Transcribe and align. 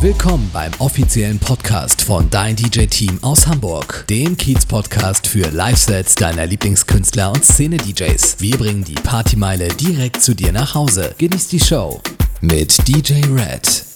Willkommen 0.00 0.48
beim 0.52 0.70
offiziellen 0.78 1.40
Podcast 1.40 2.02
von 2.02 2.30
Dein 2.30 2.54
DJ 2.54 2.86
Team 2.86 3.18
aus 3.20 3.48
Hamburg, 3.48 4.04
dem 4.08 4.36
Kiez-Podcast 4.36 5.26
für 5.26 5.50
Live-Sets 5.50 6.14
deiner 6.14 6.46
Lieblingskünstler 6.46 7.32
und 7.32 7.44
Szene-DJs. 7.44 8.36
Wir 8.38 8.56
bringen 8.56 8.84
die 8.84 8.94
Partymeile 8.94 9.66
direkt 9.66 10.22
zu 10.22 10.34
dir 10.34 10.52
nach 10.52 10.76
Hause. 10.76 11.16
Genieß 11.18 11.48
die 11.48 11.58
Show 11.58 12.00
mit 12.40 12.86
DJ 12.86 13.14
Red. 13.34 13.87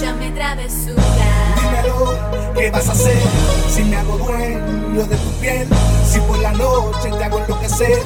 Travesura. 0.00 1.02
Dímelo, 1.60 2.18
¿qué 2.54 2.70
vas 2.70 2.88
a 2.88 2.92
hacer? 2.92 3.18
Si 3.68 3.84
me 3.84 3.96
hago 3.96 4.16
dueño 4.16 5.04
de 5.06 5.16
tu 5.16 5.30
piel, 5.42 5.68
si 6.06 6.18
por 6.20 6.38
la 6.38 6.52
noche 6.52 7.10
te 7.10 7.22
hago 7.22 7.38
enloquecer. 7.38 7.98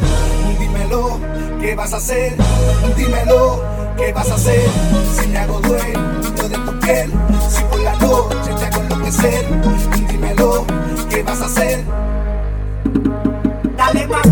Dímelo, 0.58 1.20
¿qué 1.60 1.76
vas 1.76 1.92
a 1.92 1.98
hacer? 1.98 2.34
Dímelo, 2.96 3.62
¿qué 3.96 4.12
vas 4.12 4.28
a 4.28 4.34
hacer? 4.34 4.68
Si 5.14 5.28
me 5.28 5.38
hago 5.38 5.60
dueño 5.60 6.48
de 6.48 6.58
tu 6.58 6.80
piel, 6.80 7.12
si 7.48 7.62
por 7.62 7.80
la 7.80 7.94
noche 7.94 8.50
te 8.58 8.64
hago 8.66 8.80
enloquecer. 8.82 9.46
Dímelo, 10.08 10.64
¿qué 11.08 11.22
vas 11.22 11.40
a 11.42 11.46
hacer? 11.46 11.84
Dale 13.76 14.08
más 14.08 14.26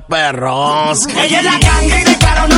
perros. 0.00 1.06
Ella 1.08 1.38
es 1.38 1.44
la 1.44 1.58
ganga 1.58 2.00
y 2.00 2.04
de 2.04 2.18
claro 2.18 2.48
no 2.48 2.55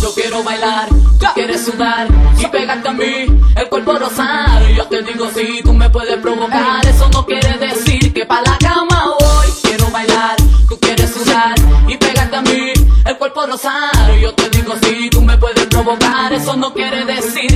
Yo 0.00 0.12
quiero 0.14 0.42
bailar, 0.42 0.88
tú 0.88 1.26
quieres 1.34 1.64
sudar 1.64 2.08
y 2.36 2.46
pegarte 2.46 2.88
a 2.88 2.92
mí, 2.92 3.26
el 3.56 3.68
cuerpo 3.68 3.92
rosado. 3.92 4.68
Yo 4.68 4.84
te 4.86 5.02
digo 5.02 5.28
si 5.32 5.46
sí, 5.46 5.60
tú 5.62 5.72
me 5.72 5.88
puedes 5.90 6.16
provocar, 6.16 6.84
eso 6.84 7.08
no 7.10 7.24
quiere 7.24 7.56
decir 7.58 8.12
que 8.12 8.26
pa' 8.26 8.42
la 8.42 8.58
cama 8.58 9.14
voy. 9.20 9.46
Quiero 9.62 9.90
bailar, 9.90 10.36
tú 10.68 10.78
quieres 10.80 11.12
sudar 11.12 11.54
y 11.86 11.96
pegarte 11.96 12.36
a 12.36 12.42
mí, 12.42 12.72
el 13.06 13.16
cuerpo 13.16 13.46
rosado. 13.46 14.16
Yo 14.20 14.34
te 14.34 14.48
digo 14.50 14.74
si 14.82 14.94
sí, 14.94 15.10
tú 15.10 15.22
me 15.22 15.38
puedes 15.38 15.66
provocar, 15.66 16.32
eso 16.32 16.56
no 16.56 16.72
quiere 16.74 17.04
decir 17.04 17.51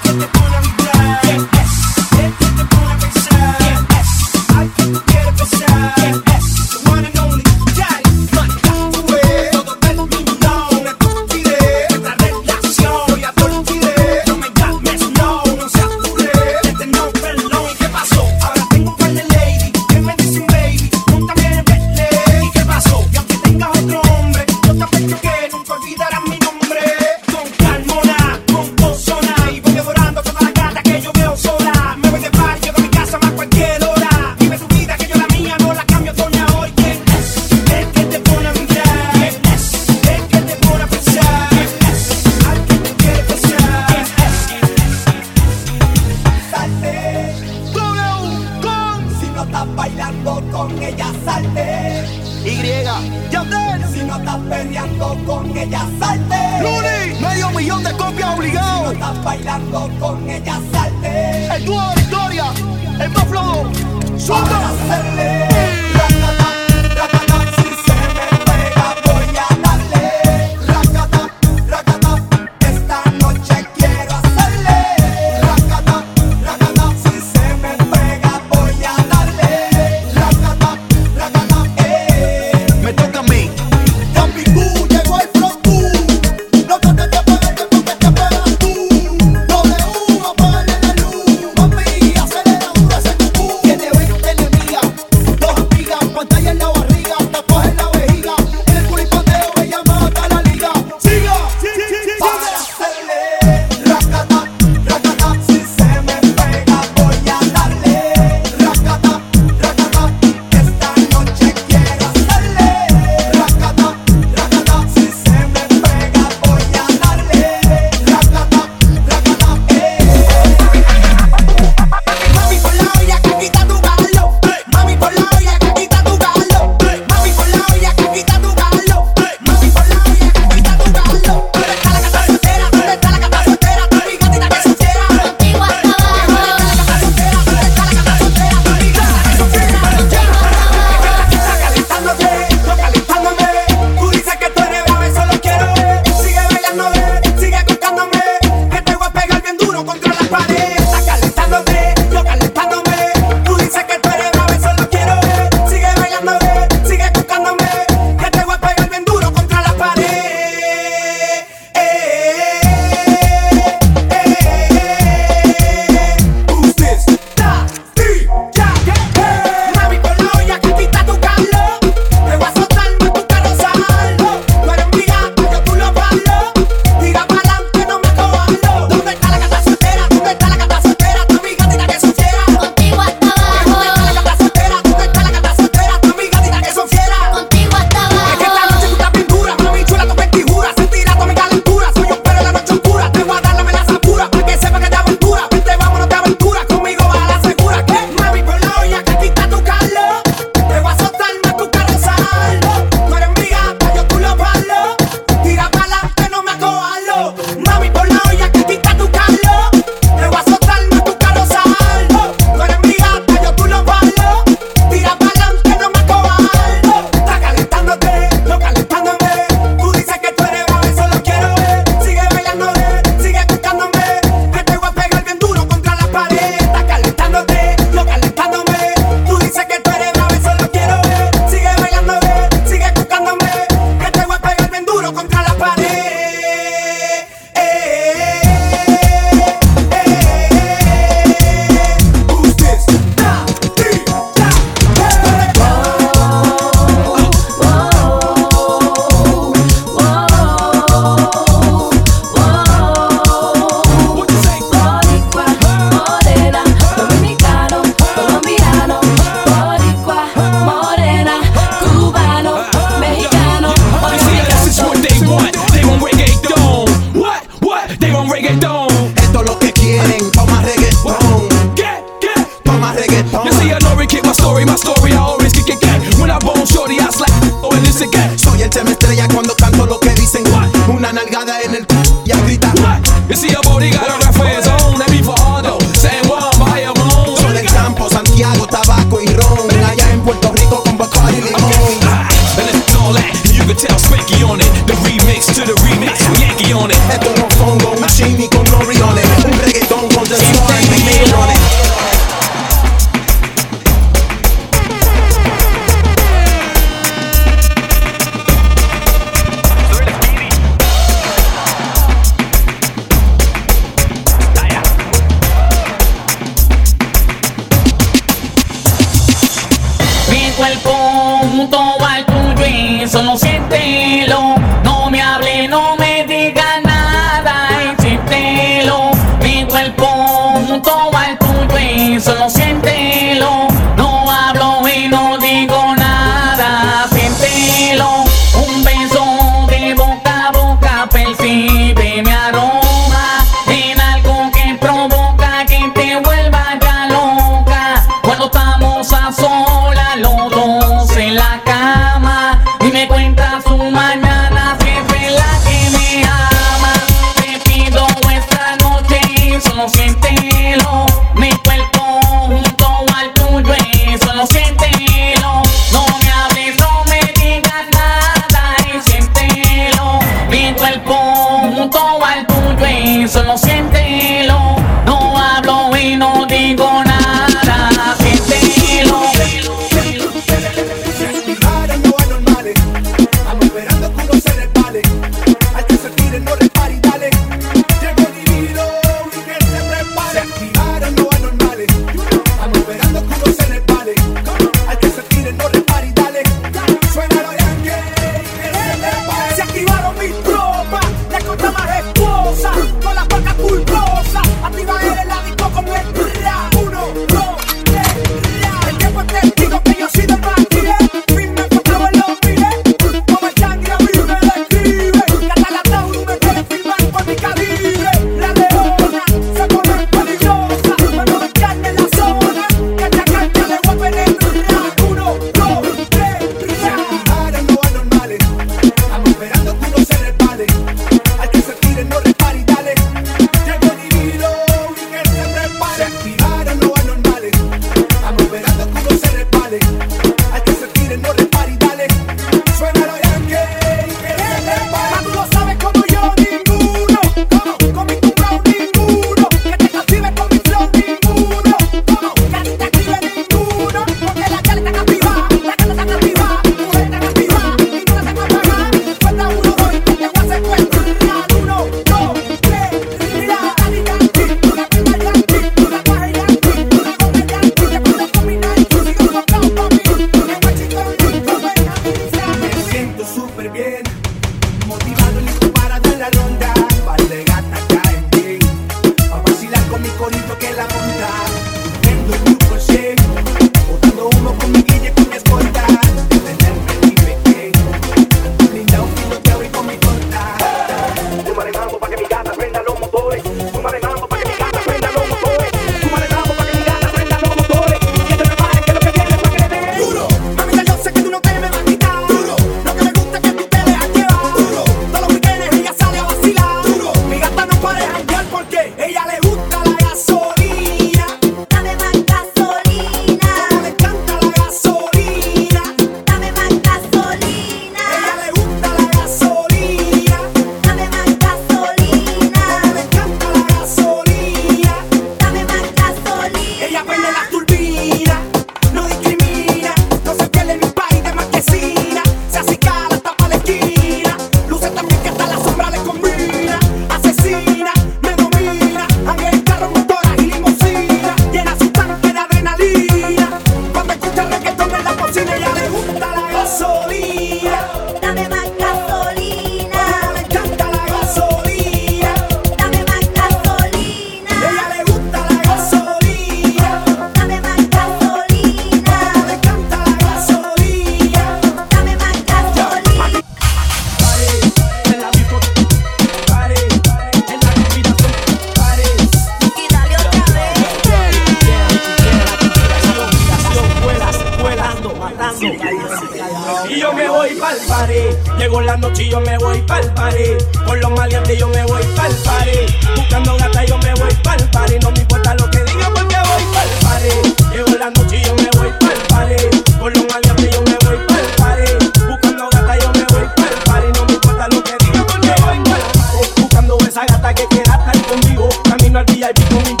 Llegó 578.61 578.79
la 578.79 578.95
noche 578.95 579.23
y 579.23 579.29
yo 579.31 579.41
me 579.41 579.57
voy 579.57 579.81
pa'l 579.81 580.13
party. 580.13 580.43
Con 580.85 581.01
los 581.01 581.11
maleantes 581.13 581.57
yo 581.57 581.67
me 581.69 581.83
voy 581.83 582.03
pa'l 582.15 582.31
party. 582.43 582.71
Buscando 583.15 583.57
gata 583.57 583.83
yo 583.85 583.97
me 583.97 584.13
voy 584.13 584.31
pa'l 584.43 584.69
party. 584.69 584.99
No 584.99 585.09
me 585.09 585.19
importa 585.19 585.55
lo 585.55 585.67
que 585.71 585.79
digan 585.79 586.13
porque 586.13 586.35
voy 586.35 586.63
pa'l 586.71 586.89
party. 587.01 587.73
Llegó 587.73 587.97
la 587.97 588.11
noche 588.11 588.37
y 588.37 588.43
yo 588.43 588.53
me 588.53 588.69
voy 588.77 588.91
pa'l 588.99 589.19
party. 589.29 589.55
Con 589.99 590.13
los 590.13 590.25
maleantes 590.27 590.75
yo 590.75 590.81
me 590.83 590.95
voy 591.03 591.17
pa'l 591.27 591.47
party. 591.57 591.91
Buscando 592.29 592.69
gata 592.69 592.99
yo 592.99 593.11
me 593.13 593.25
voy 593.33 593.47
pa'l 593.55 593.75
party. 593.83 594.07
No 594.19 594.25
me 594.27 594.33
importa 594.33 594.67
lo 594.67 594.83
que 594.83 594.95
digan 595.05 595.25
porque 595.25 595.53
voy 595.65 595.79
pa'l 595.79 596.01
party. 596.13 596.61
Buscando 596.61 596.97
esa 596.99 597.25
gata 597.25 597.53
que 597.55 597.65
quiera 597.65 597.95
estar 597.95 598.21
conmigo. 598.27 598.69
Camino 598.83 599.17
al 599.17 599.25
VIP 599.25 599.69
con 599.69 599.83
mi 599.85 600.00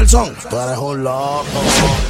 Nelson, 0.00 0.34
tú 0.48 0.58
eres 0.58 0.78
un 0.78 1.04
loco. 1.04 2.09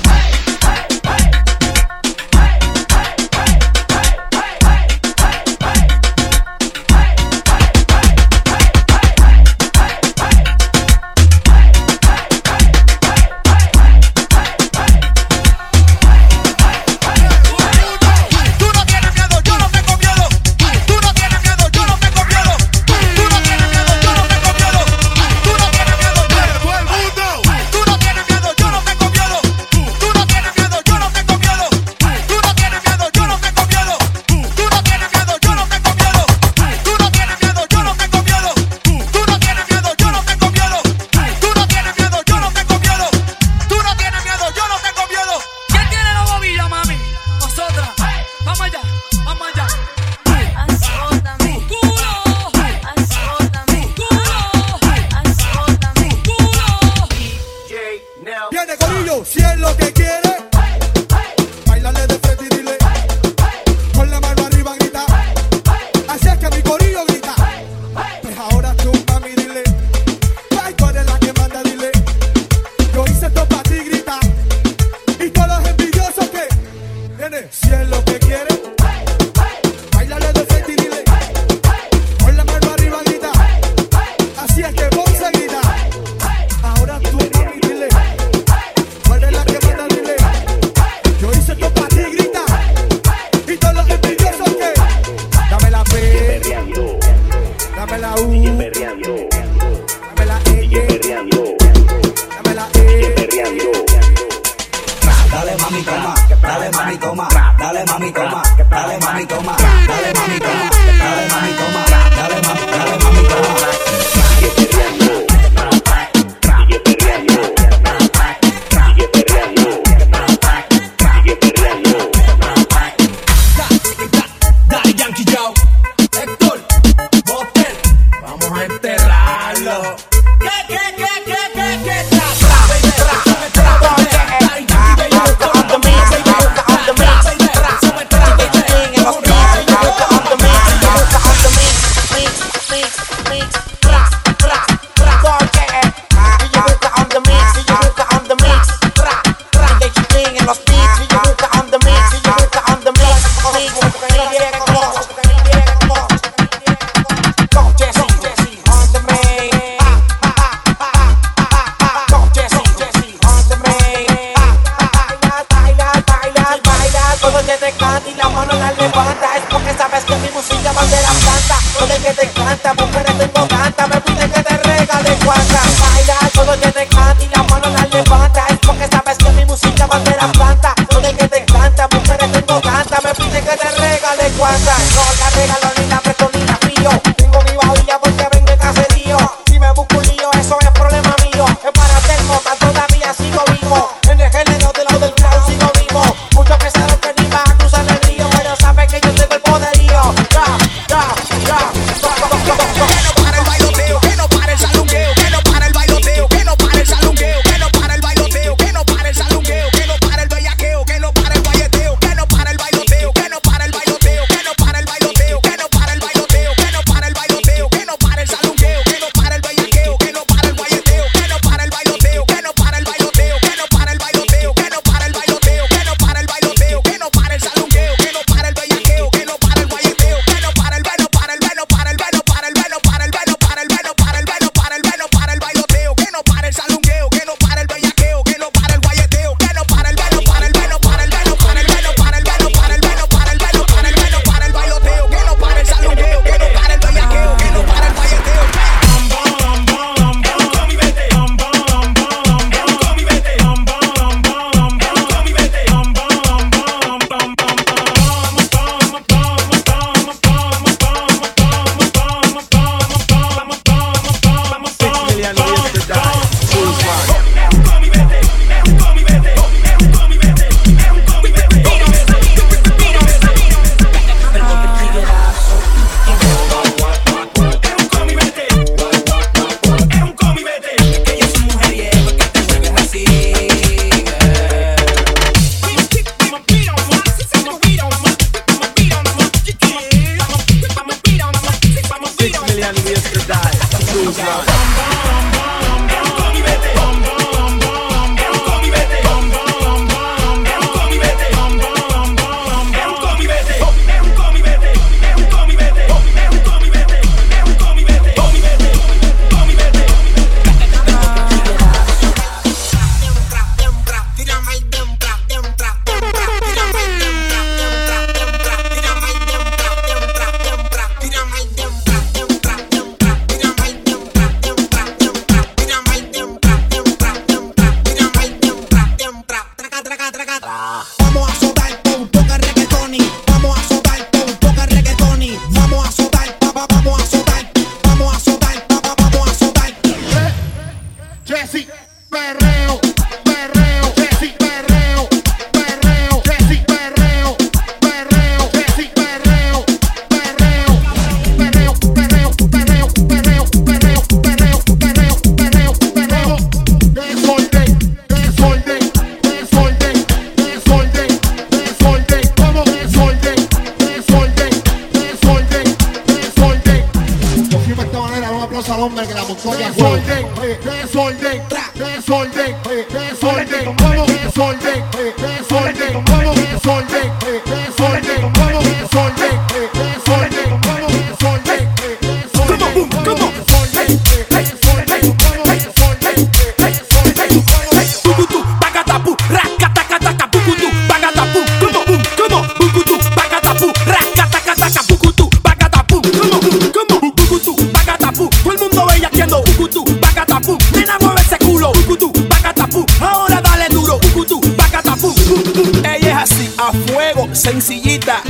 sencillita, 407.41 408.21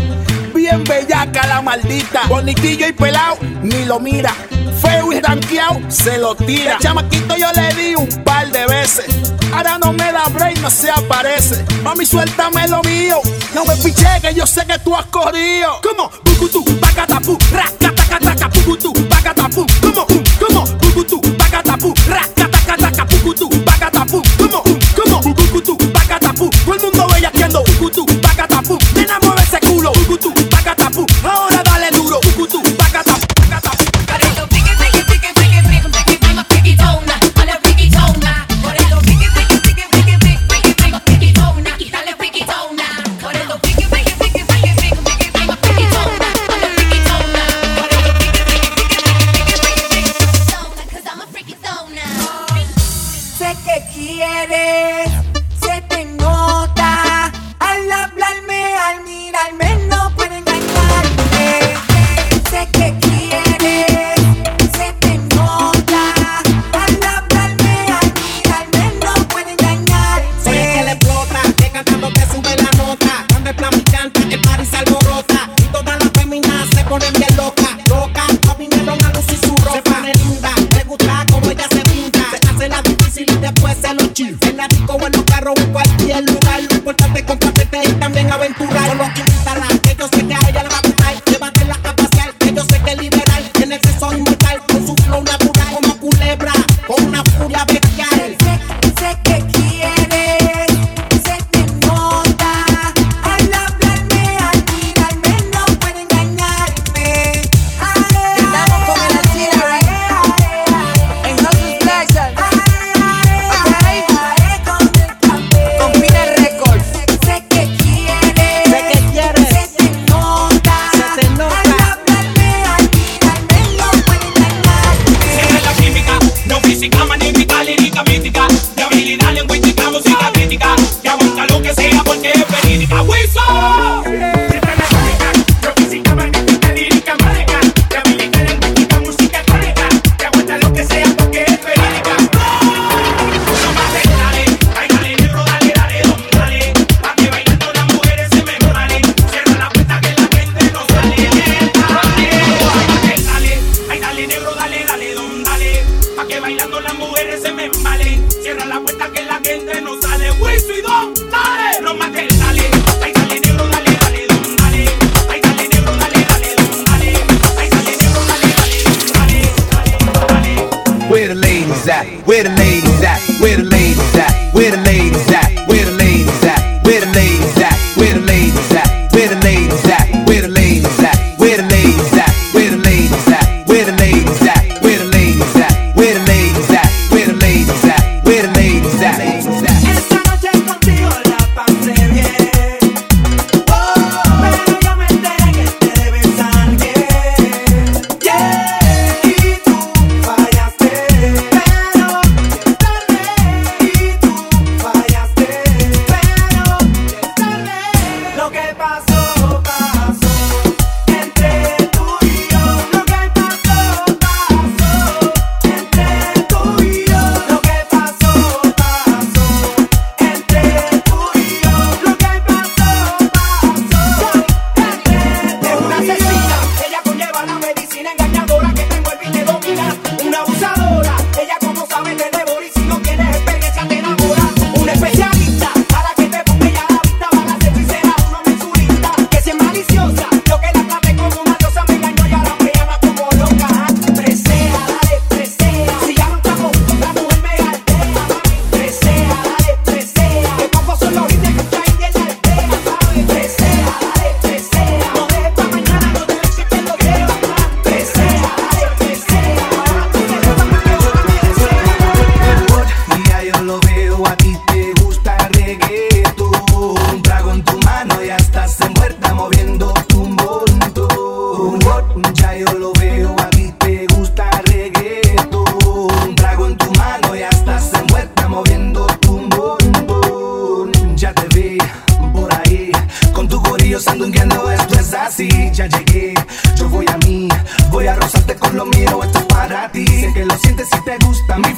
bien 0.55 0.85
bellaca 0.85 1.45
la 1.49 1.61
maldita, 1.61 2.23
bonitillo 2.29 2.87
y 2.87 2.93
pelado, 2.93 3.39
ni 3.61 3.85
lo 3.85 3.99
mira, 3.99 4.33
feo 4.81 5.13
y 5.13 5.21
ranqueado, 5.21 5.81
se 5.89 6.17
lo 6.19 6.37
tira. 6.37 6.75
El 6.75 6.79
chamaquito 6.79 7.37
yo 7.37 7.49
le 7.53 7.75
di 7.75 7.95
un 7.97 8.09
par 8.23 8.51
de 8.53 8.67
veces, 8.67 9.07
ahora 9.53 9.79
no 9.79 9.93
me 9.93 10.13
da 10.13 10.29
break, 10.29 10.59
no 10.59 10.71
se 10.71 10.91
aparece. 10.91 11.65
Mami, 11.83 12.07
suéltame 12.07 12.69
lo 12.69 12.83
mío, 12.83 13.21
no 13.53 13.65
me 13.65 13.75
piche 13.77 14.07
que 14.23 14.33
yo 14.33 14.47
sé 14.47 14.65
que 14.65 14.79
tú 14.79 14.95
has 14.95 15.07
corrido. 15.07 15.81
Como, 15.83 16.09
bucutú, 16.25 16.65
pacatapu. 16.79 17.37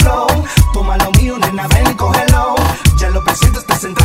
flow. 0.03 0.27
Toma 0.73 0.97
lo 0.99 1.11
mío, 1.13 1.39
nena, 1.39 1.67
ven 1.69 1.91
y 1.91 1.95
cógelo. 1.95 2.55
Ya 2.97 3.11
lo 3.11 3.23
presento, 3.25 3.61
está 3.61 3.77
sentado. 3.77 4.02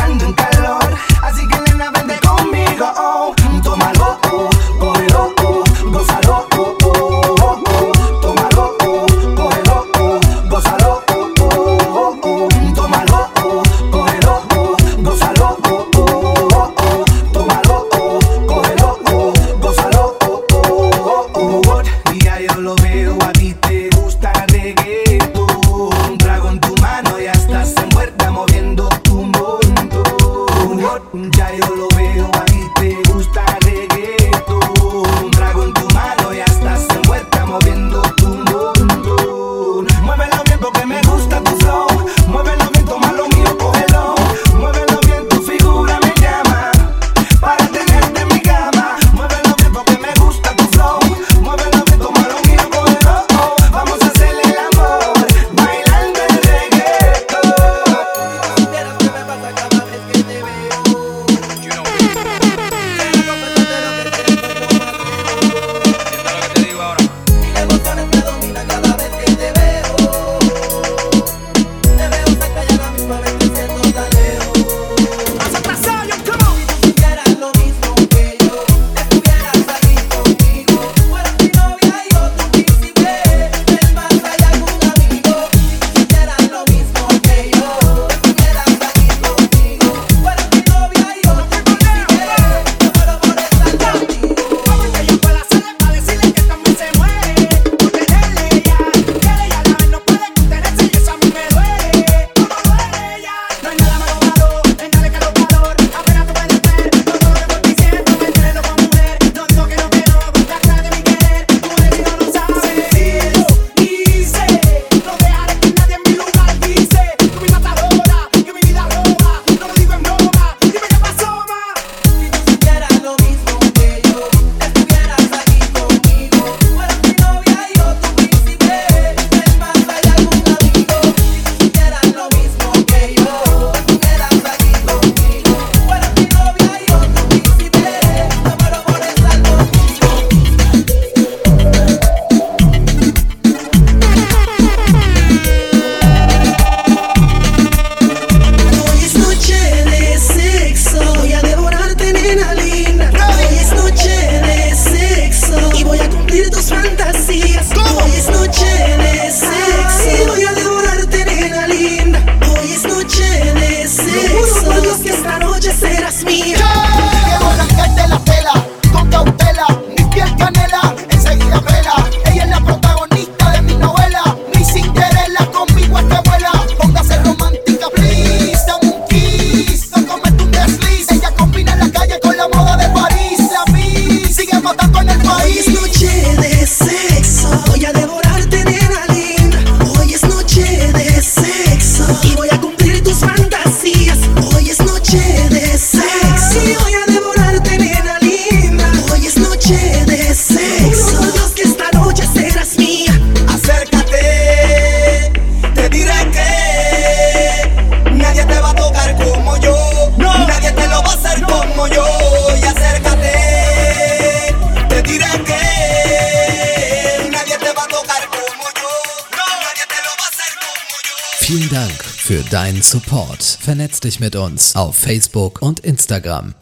Deinen 222.50 222.80
Support. 222.80 223.42
Vernetz 223.42 224.00
dich 224.00 224.20
mit 224.20 224.34
uns 224.34 224.74
auf 224.74 224.96
Facebook 224.96 225.60
und 225.60 225.80
Instagram. 225.80 226.54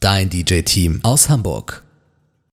Dein 0.00 0.28
DJ-Team 0.30 1.00
aus 1.04 1.28
Hamburg. 1.28 1.84